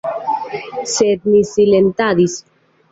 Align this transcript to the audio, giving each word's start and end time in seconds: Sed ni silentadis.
Sed 0.93 1.29
ni 1.31 1.43
silentadis. 1.51 2.45